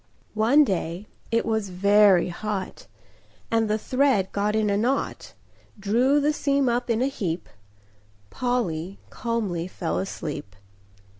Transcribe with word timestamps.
One 0.33 0.63
day 0.63 1.05
it 1.29 1.45
was 1.45 1.69
very 1.69 2.29
hot, 2.29 2.87
And 3.51 3.69
the 3.69 3.77
thread 3.77 4.31
got 4.31 4.55
in 4.55 4.71
a 4.71 4.75
knot, 4.75 5.35
Drew 5.79 6.19
the 6.19 6.33
seam 6.33 6.67
up 6.67 6.89
in 6.89 7.03
a 7.03 7.05
heap— 7.07 7.47
Polly 8.31 8.97
calmly 9.11 9.67
fell 9.67 9.99
asleep. 9.99 10.55